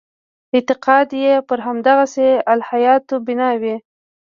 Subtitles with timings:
[0.55, 3.75] اعتقاد یې پر همدغسې الهیاتو بنا وي.